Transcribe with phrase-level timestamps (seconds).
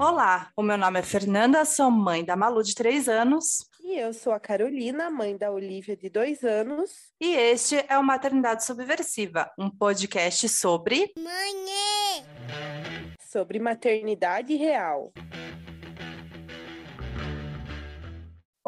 [0.00, 3.68] Olá, o meu nome é Fernanda, sou mãe da Malu de 3 anos.
[3.82, 6.92] E eu sou a Carolina, mãe da Olivia de 2 anos.
[7.20, 11.12] E este é o Maternidade Subversiva, um podcast sobre.
[11.18, 12.24] Mãe!
[13.18, 15.12] Sobre maternidade real.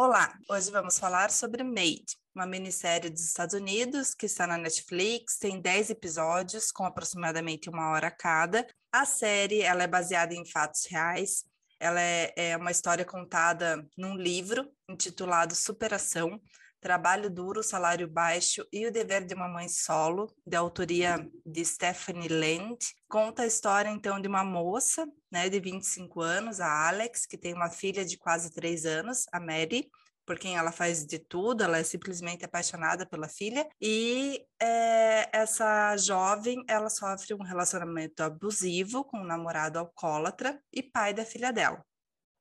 [0.02, 5.36] Olá, hoje vamos falar sobre Made, uma minissérie dos Estados Unidos que está na Netflix,
[5.36, 10.86] tem 10 episódios com aproximadamente uma hora cada, a série ela é baseada em fatos
[10.86, 11.44] reais.
[11.78, 16.41] Ela é, é uma história contada num livro intitulado Superação,
[16.80, 22.29] Trabalho Duro, Salário Baixo e o Dever de uma Mãe Solo, de autoria de Stephanie
[22.29, 22.79] Land.
[23.09, 27.53] Conta a história, então, de uma moça né, de 25 anos, a Alex, que tem
[27.53, 29.91] uma filha de quase 3 anos, a Mary,
[30.25, 35.97] por quem ela faz de tudo, ela é simplesmente apaixonada pela filha, e é, essa
[35.97, 41.84] jovem, ela sofre um relacionamento abusivo com um namorado alcoólatra e pai da filha dela.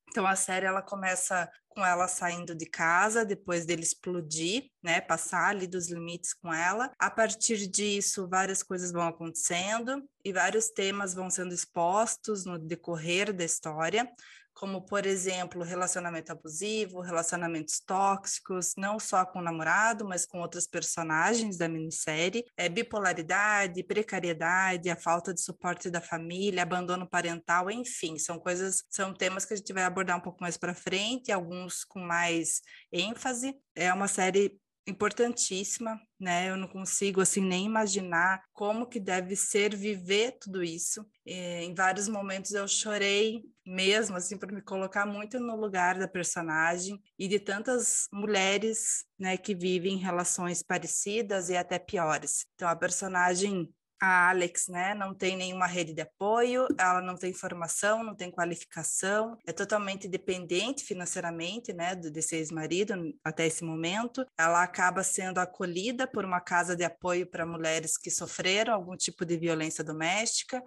[0.09, 5.49] Então a série ela começa com ela saindo de casa depois dele explodir, né, passar
[5.49, 6.91] ali dos limites com ela.
[6.99, 13.31] A partir disso, várias coisas vão acontecendo e vários temas vão sendo expostos no decorrer
[13.31, 14.11] da história
[14.59, 20.67] como, por exemplo, relacionamento abusivo, relacionamentos tóxicos, não só com o namorado, mas com outros
[20.67, 28.19] personagens da minissérie, é, bipolaridade, precariedade, a falta de suporte da família, abandono parental, enfim,
[28.19, 31.85] são coisas, são temas que a gente vai abordar um pouco mais para frente, alguns
[31.85, 32.59] com mais
[32.91, 33.55] ênfase.
[33.73, 36.49] É uma série importantíssima, né?
[36.49, 41.05] Eu não consigo assim nem imaginar como que deve ser viver tudo isso.
[41.25, 46.07] E, em vários momentos eu chorei mesmo assim para me colocar muito no lugar da
[46.07, 52.45] personagem e de tantas mulheres, né, que vivem relações parecidas e até piores.
[52.55, 57.33] Então a personagem a Alex, né, não tem nenhuma rede de apoio, ela não tem
[57.33, 62.93] formação, não tem qualificação, é totalmente dependente financeiramente, né, desse ex-marido
[63.23, 64.25] até esse momento.
[64.37, 69.25] Ela acaba sendo acolhida por uma casa de apoio para mulheres que sofreram algum tipo
[69.25, 70.63] de violência doméstica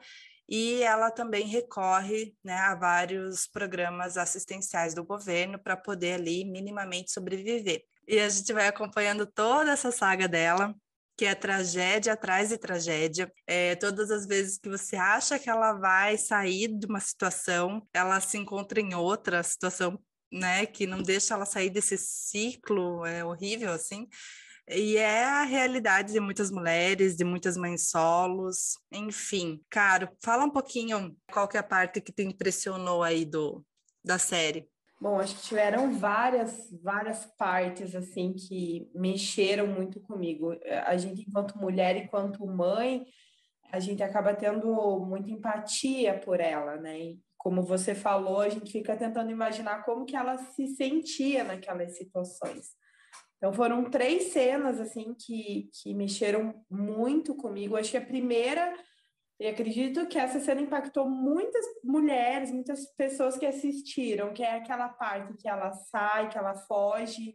[0.48, 7.10] e ela também recorre né, a vários programas assistenciais do governo para poder ali minimamente
[7.10, 7.84] sobreviver.
[8.06, 10.74] E a gente vai acompanhando toda essa saga dela,
[11.16, 13.32] que é tragédia atrás de tragédia.
[13.46, 18.20] É, todas as vezes que você acha que ela vai sair de uma situação, ela
[18.20, 19.98] se encontra em outra situação,
[20.32, 24.08] né, que não deixa ela sair desse ciclo é horrível assim.
[24.68, 29.60] E é a realidade de muitas mulheres, de muitas mães solos, enfim.
[29.68, 33.64] Caro, fala um pouquinho qual que é a parte que te impressionou aí do,
[34.04, 34.68] da série.
[35.02, 40.54] Bom, acho que tiveram várias, várias partes assim que mexeram muito comigo.
[40.86, 43.04] A gente, enquanto mulher e enquanto mãe,
[43.72, 47.00] a gente acaba tendo muita empatia por ela, né?
[47.00, 51.96] E como você falou, a gente fica tentando imaginar como que ela se sentia naquelas
[51.96, 52.68] situações.
[53.38, 57.76] Então foram três cenas assim que, que mexeram muito comigo.
[57.76, 58.72] Acho que a primeira
[59.42, 64.88] e acredito que essa cena impactou muitas mulheres, muitas pessoas que assistiram, que é aquela
[64.88, 67.34] parte que ela sai, que ela foge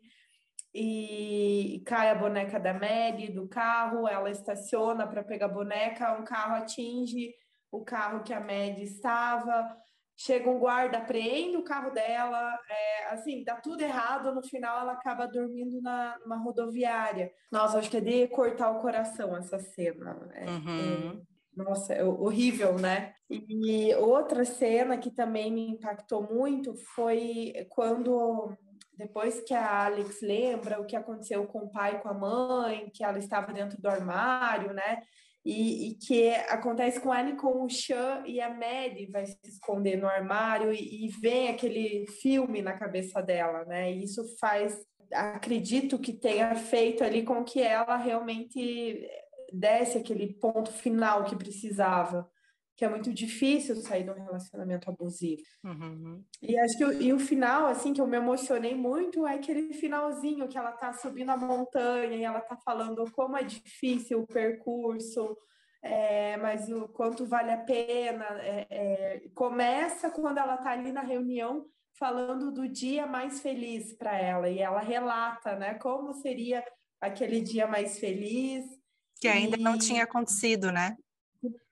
[0.74, 6.24] e cai a boneca da Mary do carro, ela estaciona para pegar a boneca, um
[6.24, 7.34] carro atinge
[7.70, 9.76] o carro que a Mary estava,
[10.16, 14.94] chega um guarda, apreende o carro dela, é, assim, dá tudo errado, no final ela
[14.94, 17.34] acaba dormindo na, numa rodoviária.
[17.52, 20.18] Nossa, acho que é de cortar o coração essa cena.
[20.34, 21.22] É, uhum.
[21.34, 23.14] é nossa, é horrível, né?
[23.30, 28.56] E outra cena que também me impactou muito foi quando
[28.94, 32.90] depois que a Alex lembra o que aconteceu com o pai e com a mãe,
[32.94, 35.02] que ela estava dentro do armário, né?
[35.46, 39.38] E, e que acontece com ela e com o Chan e a Maddie vai se
[39.46, 43.92] esconder no armário e, e vem aquele filme na cabeça dela, né?
[43.92, 44.78] E isso faz,
[45.14, 49.08] acredito que tenha feito ali com que ela realmente
[49.52, 52.30] desse aquele ponto final que precisava,
[52.78, 55.42] que é muito difícil sair de um relacionamento abusivo.
[55.64, 56.24] Uhum.
[56.42, 59.74] E acho que o, e o final, assim, que eu me emocionei muito, é aquele
[59.74, 64.28] finalzinho que ela tá subindo a montanha e ela tá falando como é difícil o
[64.28, 65.36] percurso,
[65.82, 68.26] é, mas o quanto vale a pena.
[68.42, 71.66] É, é, começa quando ela tá ali na reunião
[71.98, 76.64] falando do dia mais feliz para ela e ela relata, né, como seria
[77.02, 78.77] aquele dia mais feliz
[79.20, 79.62] que ainda e...
[79.62, 80.96] não tinha acontecido, né?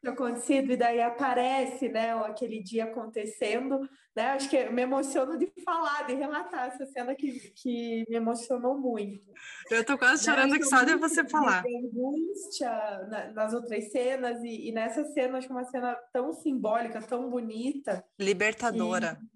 [0.05, 3.79] acontecido e daí aparece, né, aquele dia acontecendo,
[4.15, 4.27] né?
[4.27, 9.23] Acho que me emociono de falar, de relatar essa cena que, que me emocionou muito.
[9.69, 11.63] Eu tô quase né, chorando aqui só de você falar.
[11.65, 17.01] angústia nas outras cenas e, e, nessa cena acho que é uma cena tão simbólica,
[17.01, 19.15] tão bonita, libertadora.
[19.15, 19.35] Que...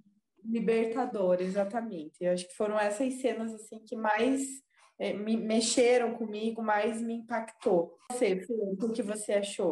[0.52, 2.16] Libertadora, exatamente.
[2.22, 4.48] Eu acho que foram essas cenas assim que mais
[5.00, 7.98] é, me mexeram comigo, mais me impactou.
[8.12, 8.46] Você,
[8.82, 9.72] o que você achou?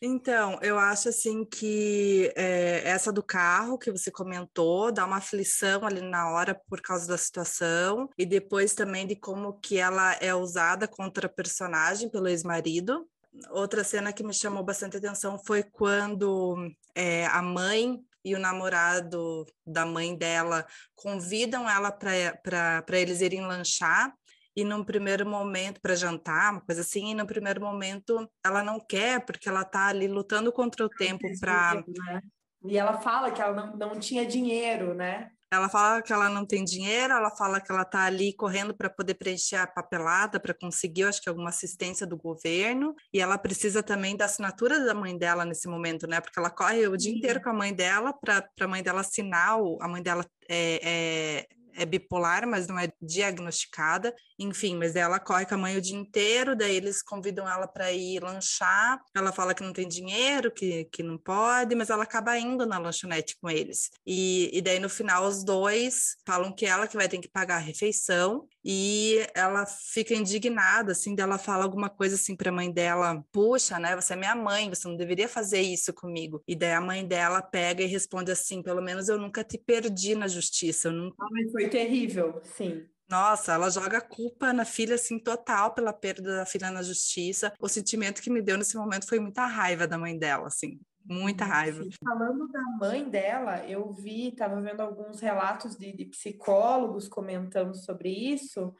[0.00, 5.86] Então, eu acho assim que é, essa do carro que você comentou dá uma aflição
[5.86, 10.34] ali na hora por causa da situação e depois também de como que ela é
[10.34, 13.08] usada contra a personagem pelo ex-marido.
[13.50, 19.46] Outra cena que me chamou bastante atenção foi quando é, a mãe e o namorado
[19.66, 24.12] da mãe dela convidam ela para eles irem lanchar
[24.56, 28.80] e num primeiro momento para jantar, uma coisa assim, e no primeiro momento ela não
[28.80, 32.22] quer porque ela está ali lutando contra o tempo para né?
[32.64, 35.30] E ela fala que ela não, não tinha dinheiro, né?
[35.52, 38.90] Ela fala que ela não tem dinheiro, ela fala que ela está ali correndo para
[38.90, 43.38] poder preencher a papelada, para conseguir, eu acho que alguma assistência do governo, e ela
[43.38, 46.20] precisa também da assinatura da mãe dela nesse momento, né?
[46.20, 49.58] Porque ela corre o dia inteiro com a mãe dela para a mãe dela assinar,
[49.80, 54.14] a mãe dela é, é é bipolar, mas não é diagnosticada.
[54.38, 57.92] Enfim, mas ela corre com a mãe o dia inteiro, daí eles convidam ela para
[57.92, 59.00] ir lanchar.
[59.14, 62.78] Ela fala que não tem dinheiro, que, que não pode, mas ela acaba indo na
[62.78, 63.90] lanchonete com eles.
[64.06, 67.56] E, e daí no final os dois falam que ela que vai ter que pagar
[67.56, 72.68] a refeição e ela fica indignada, assim, dela fala alguma coisa assim para a mãe
[72.68, 73.94] dela: Puxa, né?
[73.94, 76.42] Você é minha mãe, você não deveria fazer isso comigo.
[76.48, 80.16] E daí a mãe dela pega e responde assim: Pelo menos eu nunca te perdi
[80.16, 80.88] na justiça.
[80.88, 81.16] Eu nunca...
[81.20, 82.86] Ah, mas foi terrível, sim.
[83.08, 87.52] Nossa, ela joga a culpa na filha, assim, total pela perda da filha na justiça.
[87.60, 91.44] O sentimento que me deu nesse momento foi muita raiva da mãe dela, assim muita
[91.44, 91.84] raiva.
[92.04, 98.10] Falando da mãe dela, eu vi, estava vendo alguns relatos de, de, psicólogos comentando sobre
[98.10, 98.74] isso,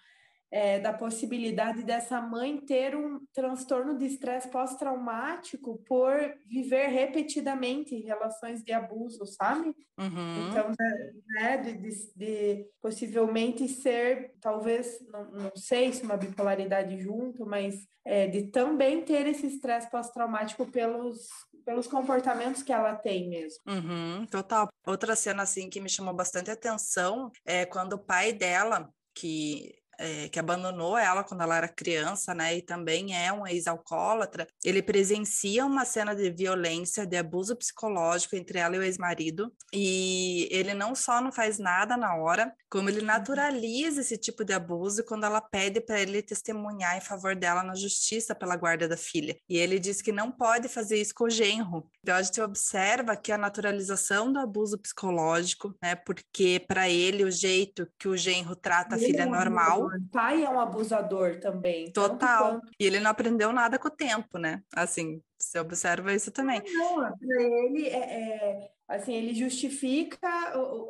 [0.51, 6.17] é, da possibilidade dessa mãe ter um transtorno de estresse pós-traumático por
[6.47, 9.75] viver repetidamente relações de abuso, sabe?
[9.99, 10.49] Uhum.
[10.49, 16.99] Então, né, né, de, de, de, possivelmente ser, talvez, não, não sei se uma bipolaridade
[17.01, 21.29] junto, mas é, de também ter esse estresse pós-traumático pelos
[21.67, 23.59] pelos comportamentos que ela tem mesmo.
[23.67, 24.69] Uhum, total.
[24.87, 30.29] Outra cena assim que me chamou bastante atenção é quando o pai dela, que é,
[30.29, 35.65] que abandonou ela quando ela era criança, né, e também é um ex-alcoólatra, ele presencia
[35.65, 40.95] uma cena de violência, de abuso psicológico entre ela e o ex-marido, e ele não
[40.95, 43.07] só não faz nada na hora, como ele uhum.
[43.07, 47.75] naturaliza esse tipo de abuso quando ela pede para ele testemunhar em favor dela na
[47.75, 49.37] justiça pela guarda da filha.
[49.49, 51.89] E ele diz que não pode fazer isso com o genro.
[52.03, 57.31] Então a gente observa que a naturalização do abuso psicológico, né, porque para ele o
[57.31, 61.91] jeito que o genro trata a filha é normal, o pai é um abusador também.
[61.93, 62.61] Total.
[62.79, 64.63] E ele não aprendeu nada com o tempo, né?
[64.75, 66.63] Assim, você observa isso também.
[66.73, 70.29] Não, para ele é, é, assim, ele justifica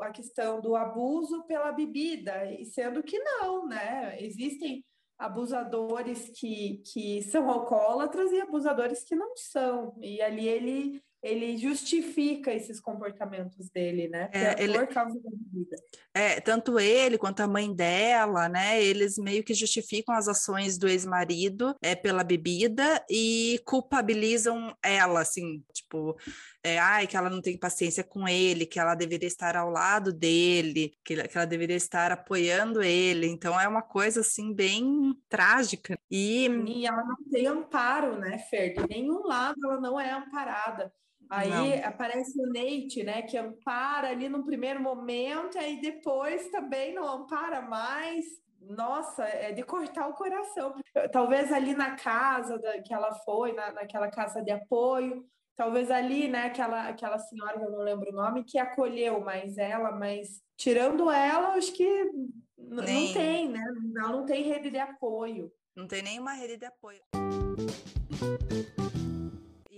[0.03, 4.17] a questão do abuso pela bebida, e sendo que não, né?
[4.21, 4.85] Existem
[5.19, 9.97] abusadores que, que são alcoólatras e abusadores que não são.
[10.01, 14.31] E ali ele ele justifica esses comportamentos dele, né?
[14.33, 14.79] É, ele...
[14.79, 15.77] Por causa da bebida.
[16.15, 18.83] É, tanto ele quanto a mãe dela, né?
[18.83, 25.63] Eles meio que justificam as ações do ex-marido é, pela bebida e culpabilizam ela, assim,
[25.73, 26.17] tipo,
[26.63, 30.13] é, ai, que ela não tem paciência com ele, que ela deveria estar ao lado
[30.13, 33.27] dele, que, que ela deveria estar apoiando ele.
[33.27, 35.99] Então é uma coisa assim bem trágica.
[36.11, 38.75] E, e ela não tem amparo, né, Fer?
[38.75, 40.93] De nenhum lado ela não é amparada.
[41.29, 41.89] Aí não.
[41.89, 47.61] aparece o Nate, né, que ampara ali no primeiro momento, aí depois também não ampara
[47.63, 48.25] mais.
[48.61, 50.75] Nossa, é de cortar o coração.
[51.13, 56.29] Talvez ali na casa da, que ela foi, na, naquela casa de apoio, talvez ali,
[56.29, 61.11] né, aquela, aquela senhora, eu não lembro o nome, que acolheu mais ela, mas tirando
[61.11, 62.11] ela, acho que
[62.59, 63.63] não tem, né?
[63.97, 65.53] Ela não tem rede de apoio.
[65.77, 67.01] Não tem nenhuma rede de apoio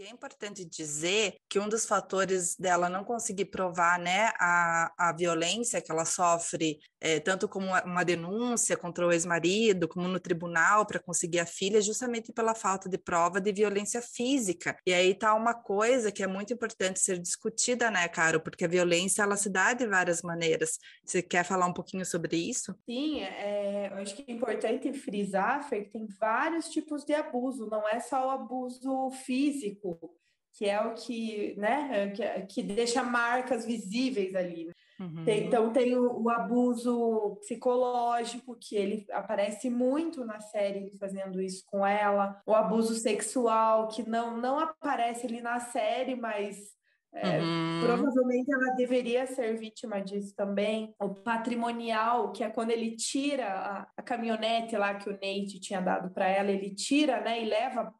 [0.08, 5.82] é importante dizer que um dos fatores dela não conseguir provar né, a, a violência
[5.82, 10.98] que ela sofre, é, tanto como uma denúncia contra o ex-marido, como no tribunal para
[10.98, 14.76] conseguir a filha, justamente pela falta de prova de violência física.
[14.86, 18.40] E aí tá uma coisa que é muito importante ser discutida, né, Caro?
[18.40, 20.78] Porque a violência ela se dá de várias maneiras.
[21.04, 22.74] Você quer falar um pouquinho sobre isso?
[22.86, 27.66] Sim, é, eu acho que é importante frisar, Fê, que tem vários tipos de abuso,
[27.66, 29.97] não é só o abuso físico
[30.52, 34.66] que é o que, né, que, que deixa marcas visíveis ali.
[34.66, 34.72] Né?
[35.00, 35.24] Uhum.
[35.24, 41.62] Tem, então tem o, o, abuso psicológico, que ele aparece muito na série fazendo isso
[41.66, 46.76] com ela, o abuso sexual, que não, não aparece ali na série, mas
[47.12, 47.80] é, uhum.
[47.84, 50.94] Provavelmente ela deveria ser vítima disso também.
[51.00, 55.80] O patrimonial, que é quando ele tira a, a caminhonete lá que o Nate tinha
[55.80, 57.92] dado para ela, ele tira, né, e leva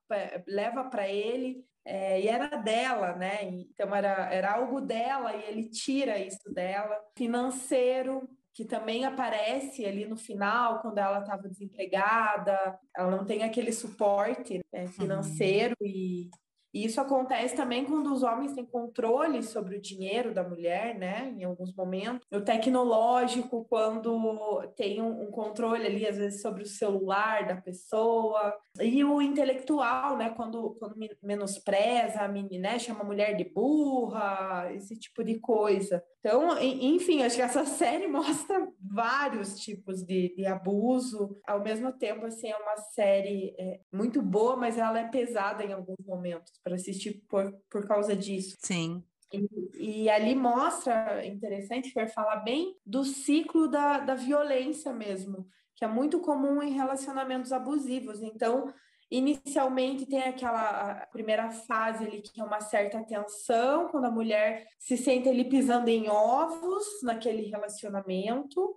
[0.47, 1.65] leva para ele.
[1.91, 3.45] É, e era dela, né?
[3.45, 6.95] Então era, era algo dela e ele tira isso dela.
[7.17, 13.73] Financeiro, que também aparece ali no final, quando ela estava desempregada, ela não tem aquele
[13.73, 15.87] suporte né, financeiro uhum.
[15.87, 16.31] e
[16.73, 21.35] e isso acontece também quando os homens têm controle sobre o dinheiro da mulher, né?
[21.37, 22.27] Em alguns momentos.
[22.31, 28.55] O tecnológico, quando tem um, um controle ali, às vezes, sobre o celular da pessoa.
[28.81, 30.31] E o intelectual, né?
[30.31, 32.79] Quando, quando menospreza a menina, né?
[32.79, 36.03] chama a mulher de burra, esse tipo de coisa.
[36.21, 41.37] Então, enfim, acho que essa série mostra vários tipos de, de abuso.
[41.47, 45.73] Ao mesmo tempo, assim, é uma série é, muito boa, mas ela é pesada em
[45.73, 48.57] alguns momentos para assistir por, por causa disso.
[48.61, 49.03] Sim.
[49.33, 55.47] E, e, ali mostra, interessante, quer falar bem do ciclo da, da violência mesmo,
[55.79, 58.21] que é muito comum em relacionamentos abusivos.
[58.21, 58.75] Então,
[59.11, 64.99] Inicialmente tem aquela primeira fase ali que é uma certa tensão, quando a mulher se
[64.99, 68.77] sente ali pisando em ovos naquele relacionamento.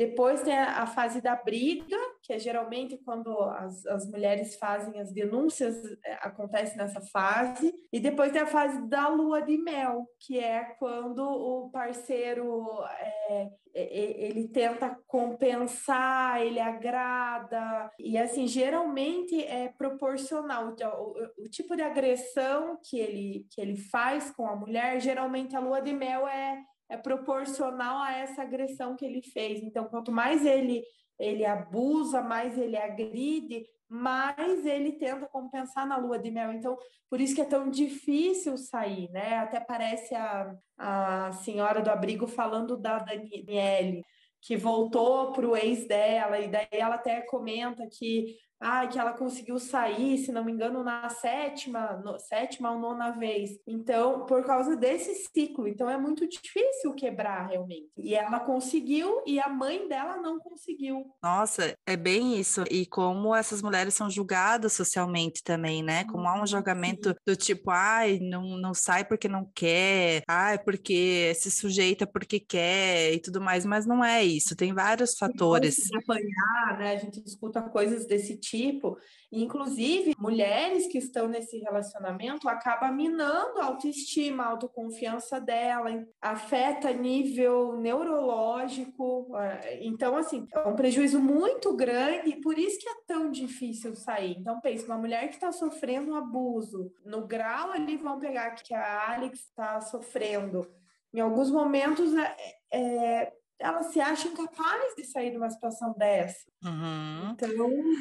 [0.00, 4.98] Depois tem a, a, fase da briga, que é geralmente quando as, as mulheres fazem
[4.98, 7.70] as denúncias, é, acontece nessa fase.
[7.92, 12.82] E depois tem a fase da lua de mel, que é quando o parceiro
[13.28, 17.90] é, ele tenta compensar, ele agrada.
[17.98, 20.70] E assim, geralmente é proporcional.
[20.70, 25.54] Então, o, o, tipo de agressão que ele, que ele faz com a mulher, geralmente
[25.54, 26.58] a lua de mel é
[26.90, 29.62] é proporcional a essa agressão que ele fez.
[29.62, 30.82] Então, quanto mais ele
[31.18, 36.50] ele abusa, mais ele agride, mais ele tenta compensar na lua de mel.
[36.50, 36.78] Então,
[37.10, 39.36] por isso que é tão difícil sair, né?
[39.36, 44.02] Até parece a, a senhora do abrigo falando da Daniele,
[44.40, 49.14] que voltou para o ex dela, e daí ela até comenta que ah, que ela
[49.14, 53.58] conseguiu sair, se não me engano, na sétima, no, sétima ou nona vez.
[53.66, 55.66] Então, por causa desse ciclo.
[55.66, 57.88] Então, é muito difícil quebrar realmente.
[57.96, 61.06] E ela conseguiu e a mãe dela não conseguiu.
[61.22, 62.62] Nossa, é bem isso.
[62.70, 66.04] E como essas mulheres são julgadas socialmente também, né?
[66.04, 71.32] Como há um julgamento do tipo, ai, não, não sai porque não quer, ai, porque
[71.34, 74.54] se sujeita porque quer e tudo mais, mas não é isso.
[74.54, 75.78] Tem vários fatores.
[75.94, 76.92] Apanhar, né?
[76.92, 78.98] A gente escuta coisas desse tipo tipo.
[79.32, 87.76] Inclusive, mulheres que estão nesse relacionamento acaba minando a autoestima, a autoconfiança dela, afeta nível
[87.76, 89.36] neurológico.
[89.36, 93.94] É, então, assim, é um prejuízo muito grande e por isso que é tão difícil
[93.94, 94.36] sair.
[94.38, 98.74] Então, pensa, uma mulher que está sofrendo um abuso, no grau ali vão pegar que
[98.74, 100.66] a Alex está sofrendo.
[101.14, 102.36] Em alguns momentos, é,
[102.72, 106.50] é ela se acha incapaz de sair de uma situação dessa.
[106.64, 107.30] Uhum.
[107.32, 107.50] Então,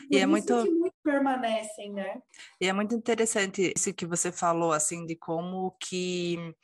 [0.10, 0.54] e é muito...
[0.56, 2.22] muito permanecem, né?
[2.62, 6.56] E é muito interessante isso que você falou, assim, de como que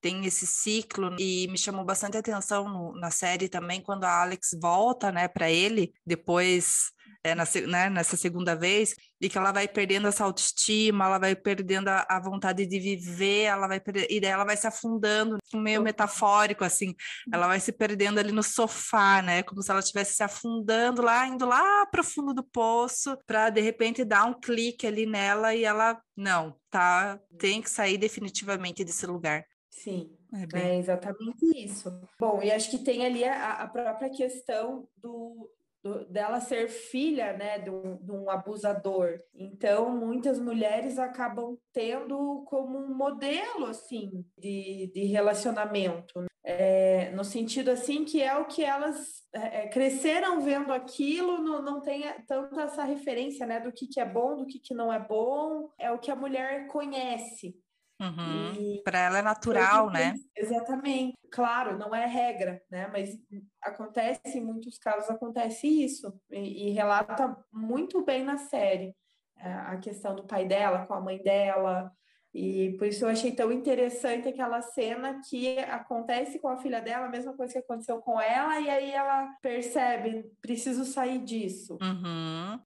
[0.00, 4.50] tem esse ciclo e me chamou bastante atenção no, na série também quando a Alex
[4.60, 6.92] volta, né, para ele depois
[7.24, 11.34] é, na, né, nessa segunda vez, e que ela vai perdendo essa autoestima, ela vai
[11.34, 15.80] perdendo a, a vontade de viver, ela vai e daí ela vai se afundando, meio
[15.82, 16.94] metafórico, assim,
[17.32, 19.42] ela vai se perdendo ali no sofá, né?
[19.42, 23.48] Como se ela estivesse se afundando lá, indo lá para o fundo do poço, para
[23.48, 28.84] de repente dar um clique ali nela e ela, não, tá, tem que sair definitivamente
[28.84, 29.44] desse lugar.
[29.70, 30.62] Sim, é, bem...
[30.62, 31.90] é, exatamente isso.
[32.20, 35.50] Bom, e acho que tem ali a, a própria questão do,
[35.84, 39.20] do, dela ser filha né, de um, de, um, abusador.
[39.34, 46.20] Então, muitas mulheres acabam tendo como um modelo assim de, de relacionamento.
[46.20, 46.26] Né?
[46.42, 51.60] É, no sentido assim que é o que elas é, é, cresceram vendo aquilo, não,
[51.60, 54.90] não tem tanta essa referência né, do que, que é bom, do que, que não
[54.90, 57.54] é bom, é o que a mulher conhece.
[58.00, 58.82] Uhum.
[58.84, 60.14] Para ela é natural, né?
[60.36, 61.16] Exatamente.
[61.30, 62.88] Claro, não é regra, né?
[62.92, 63.16] Mas
[63.62, 66.12] acontece, em muitos casos acontece isso.
[66.30, 68.94] E, e relata muito bem na série
[69.38, 71.92] é, a questão do pai dela com a mãe dela.
[72.32, 77.06] E por isso eu achei tão interessante aquela cena que acontece com a filha dela,
[77.06, 81.78] a mesma coisa que aconteceu com ela, e aí ela percebe, preciso sair disso.
[81.80, 82.60] Uhum.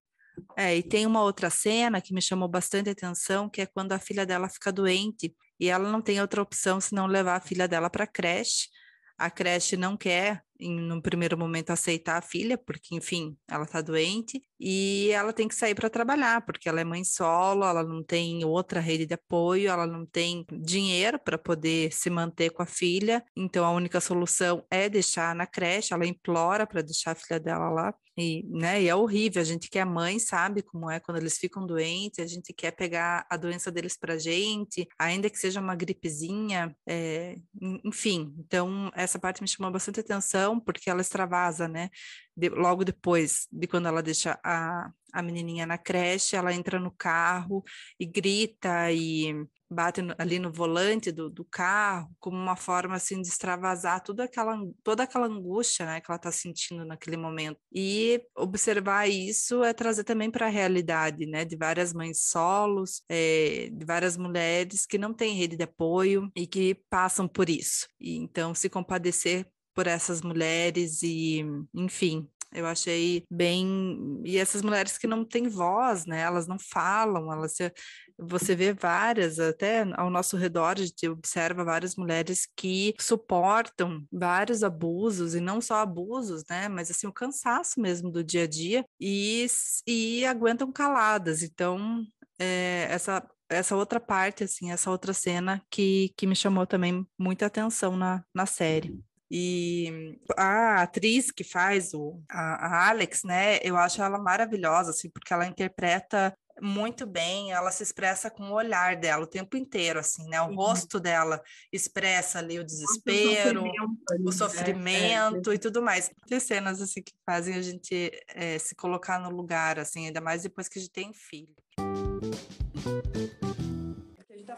[0.56, 3.98] É, e tem uma outra cena que me chamou bastante atenção, que é quando a
[3.98, 7.90] filha dela fica doente e ela não tem outra opção senão levar a filha dela
[7.90, 8.68] para a creche.
[9.16, 13.80] A creche não quer em, no primeiro momento, aceitar a filha, porque, enfim, ela está
[13.80, 18.02] doente, e ela tem que sair para trabalhar, porque ela é mãe solo, ela não
[18.02, 22.66] tem outra rede de apoio, ela não tem dinheiro para poder se manter com a
[22.66, 27.38] filha, então a única solução é deixar na creche, ela implora para deixar a filha
[27.38, 27.94] dela lá.
[28.20, 31.38] E, né, e é horrível, a gente que é mãe sabe como é quando eles
[31.38, 35.76] ficam doentes, a gente quer pegar a doença deles para gente, ainda que seja uma
[35.76, 37.36] gripezinha, é,
[37.84, 38.34] enfim.
[38.40, 41.90] Então, essa parte me chamou bastante atenção, porque ela extravasa, né?
[42.36, 46.92] De, logo depois de quando ela deixa a, a menininha na creche, ela entra no
[46.92, 47.64] carro
[47.98, 49.34] e grita e
[49.70, 54.24] bate no, ali no volante do, do, carro, como uma forma assim de extravasar toda
[54.24, 57.58] aquela, toda aquela angústia né, que ela está sentindo naquele momento.
[57.72, 63.68] E observar isso é trazer também para a realidade né, de várias mães solos, é,
[63.70, 67.86] de várias mulheres que não têm rede de apoio e que passam por isso.
[68.00, 69.46] E, então, se compadecer
[69.78, 74.20] por essas mulheres e, enfim, eu achei bem.
[74.24, 76.22] E essas mulheres que não têm voz, né?
[76.22, 77.72] Elas não falam, elas se...
[78.18, 84.64] você vê várias, até ao nosso redor, a gente observa várias mulheres que suportam vários
[84.64, 86.66] abusos, e não só abusos, né?
[86.66, 89.46] Mas assim, o cansaço mesmo do dia a dia e,
[89.86, 91.44] e aguentam caladas.
[91.44, 92.04] Então,
[92.36, 97.46] é, essa essa outra parte, assim, essa outra cena que, que me chamou também muita
[97.46, 99.00] atenção na, na série.
[99.30, 105.10] E a atriz que faz o, a, a, Alex, né, eu acho ela maravilhosa, assim,
[105.10, 110.00] porque ela interpreta muito bem, ela se expressa com o olhar dela o tempo inteiro,
[110.00, 110.40] assim, né?
[110.42, 111.40] O rosto dela
[111.72, 115.54] expressa ali o desespero, o sofrimento, o sofrimento né?
[115.54, 116.10] e tudo mais.
[116.26, 120.42] Tem cenas, assim, que fazem a gente é, se colocar no lugar, assim, ainda mais
[120.42, 121.54] depois que a gente tem filho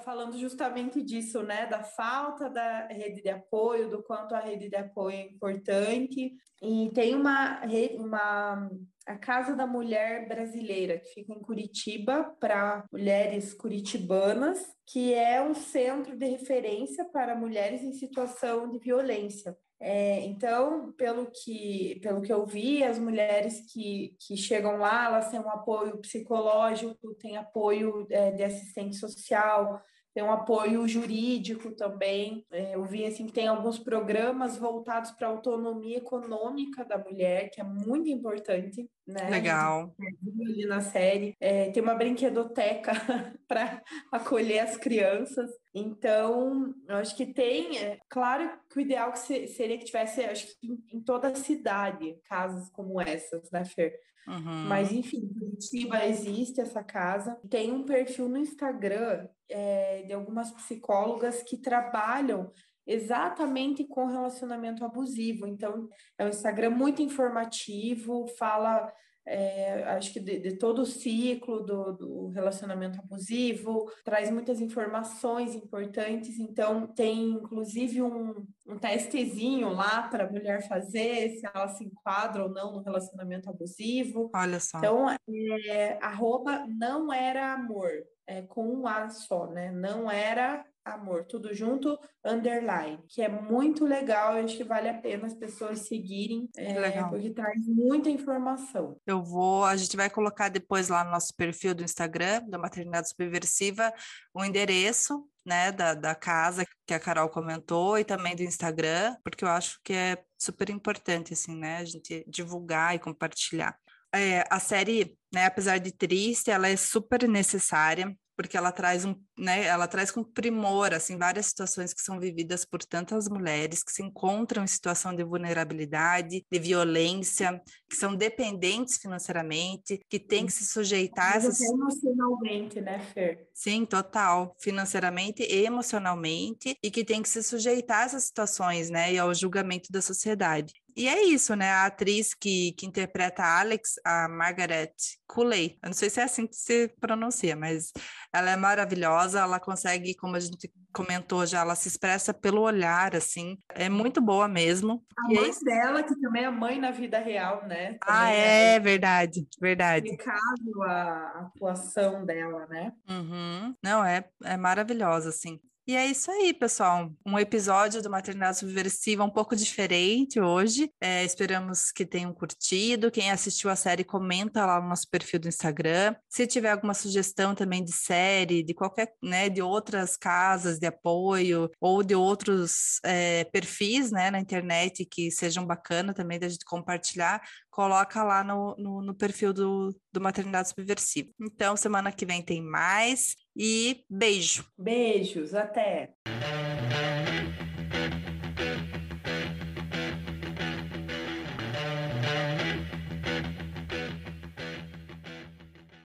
[0.00, 1.66] falando justamente disso, né?
[1.66, 6.32] Da falta da rede de apoio, do quanto a rede de apoio é importante.
[6.62, 7.62] E tem uma,
[7.98, 8.70] uma
[9.06, 15.54] a Casa da Mulher Brasileira, que fica em Curitiba, para mulheres curitibanas, que é um
[15.54, 19.56] centro de referência para mulheres em situação de violência.
[19.82, 25.30] É, então, pelo que, pelo que eu vi, as mulheres que, que chegam lá, elas
[25.30, 32.44] têm um apoio psicológico, têm apoio é, de assistente social, tem um apoio jurídico também.
[32.50, 37.50] É, eu vi assim que tem alguns programas voltados para a autonomia econômica da mulher,
[37.50, 39.28] que é muito importante, né?
[39.28, 39.94] Legal.
[40.40, 41.34] Ali na série.
[41.40, 42.92] É, tem uma brinquedoteca
[43.48, 45.50] para acolher as crianças.
[45.74, 50.46] Então, eu acho que tem, é, claro que o ideal que seria que tivesse, acho
[50.58, 53.98] que em toda a cidade, casas como essas, né, Fer?
[54.26, 54.66] Uhum.
[54.68, 57.38] Mas, enfim, Curitiba existe essa casa.
[57.48, 62.52] Tem um perfil no Instagram é, de algumas psicólogas que trabalham
[62.90, 65.46] exatamente com relacionamento abusivo.
[65.46, 68.92] Então, é um Instagram muito informativo, fala
[69.26, 75.54] é, acho que de, de, todo o ciclo do, do, relacionamento abusivo, traz muitas informações
[75.54, 81.84] importantes, então tem inclusive um, um testezinho lá para a mulher fazer, se ela se
[81.84, 84.30] enquadra ou não no relacionamento abusivo.
[84.34, 84.78] Olha só.
[84.78, 87.90] Então, é, arroba não era amor,
[88.26, 89.70] é, com um A só, né?
[89.70, 94.94] Não era amor, tudo junto, underline, que é muito legal, eu acho que vale a
[94.94, 98.96] pena as pessoas seguirem, é, porque traz muita informação.
[99.06, 103.08] Eu vou, a gente vai colocar depois lá no nosso perfil do Instagram, da Maternidade
[103.08, 103.92] Subversiva,
[104.34, 109.44] o endereço, né, da, da casa que a Carol comentou e também do Instagram, porque
[109.44, 113.76] eu acho que é super importante, assim, né, a gente divulgar e compartilhar.
[114.12, 119.14] É, a série, né, apesar de triste, ela é super necessária porque ela traz um,
[119.38, 123.92] né, ela traz com primor assim várias situações que são vividas por tantas mulheres que
[123.92, 130.52] se encontram em situação de vulnerabilidade, de violência, que são dependentes financeiramente, que têm que
[130.52, 131.60] se sujeitar a essas...
[131.60, 133.46] emocionalmente, né, Fer?
[133.52, 139.12] Sim, total, financeiramente e emocionalmente, e que tem que se sujeitar a essas situações, né,
[139.12, 140.72] e ao julgamento da sociedade.
[140.96, 141.70] E é isso, né?
[141.70, 144.92] A atriz que, que interpreta a Alex, a Margaret
[145.26, 147.92] Cooley, eu não sei se é assim que se pronuncia, mas
[148.32, 153.14] ela é maravilhosa, ela consegue, como a gente comentou já, ela se expressa pelo olhar,
[153.14, 155.04] assim, é muito boa mesmo.
[155.16, 155.64] A e mãe é...
[155.64, 157.96] dela, que também é mãe na vida real, né?
[158.02, 160.16] Ah, também ah, é, é verdade, verdade.
[160.16, 162.92] caso a atuação dela, né?
[163.08, 163.74] Uhum.
[163.82, 165.60] Não, é, é maravilhosa, assim.
[165.86, 167.10] E é isso aí, pessoal.
[167.26, 170.88] Um episódio do Maternidade Subversiva um pouco diferente hoje.
[171.00, 173.10] É, esperamos que tenham curtido.
[173.10, 176.14] Quem assistiu a série, comenta lá no nosso perfil do Instagram.
[176.28, 181.68] Se tiver alguma sugestão também de série, de qualquer, né, de outras casas de apoio
[181.80, 187.42] ou de outros é, perfis, né, na internet que sejam bacana também da gente compartilhar,
[187.70, 191.30] coloca lá no, no, no perfil do, do Maternidade Subversiva.
[191.40, 194.64] Então, semana que vem tem mais e beijo.
[194.78, 196.14] Beijos, até.